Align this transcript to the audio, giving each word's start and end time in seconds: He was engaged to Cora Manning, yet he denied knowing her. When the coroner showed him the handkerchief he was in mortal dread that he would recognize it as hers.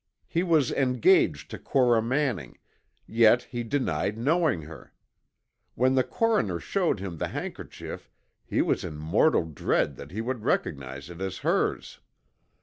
He 0.27 0.41
was 0.41 0.71
engaged 0.71 1.51
to 1.51 1.59
Cora 1.59 2.01
Manning, 2.01 2.57
yet 3.05 3.43
he 3.43 3.61
denied 3.63 4.17
knowing 4.17 4.63
her. 4.63 4.93
When 5.75 5.93
the 5.93 6.03
coroner 6.03 6.59
showed 6.59 6.99
him 6.99 7.17
the 7.17 7.27
handkerchief 7.27 8.09
he 8.43 8.63
was 8.63 8.83
in 8.83 8.97
mortal 8.97 9.45
dread 9.45 9.97
that 9.97 10.09
he 10.09 10.19
would 10.19 10.43
recognize 10.43 11.11
it 11.11 11.21
as 11.21 11.37
hers. 11.45 11.99